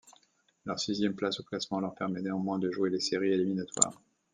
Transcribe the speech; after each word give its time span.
Leur 0.65 0.79
sixième 0.79 1.13
place 1.13 1.39
au 1.39 1.43
classement 1.43 1.79
leur 1.79 1.93
permet 1.93 2.23
néanmoins 2.23 2.57
de 2.57 2.71
jouer 2.71 2.89
les 2.89 2.99
séries 2.99 3.33
éliminatoires. 3.33 4.01